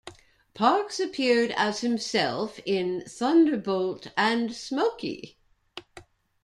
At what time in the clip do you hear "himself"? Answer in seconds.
1.81-2.59